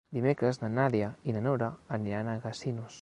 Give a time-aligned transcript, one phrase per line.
[0.17, 1.69] Dimecres na Nàdia i na Nora
[1.99, 2.99] aniran a Casinos.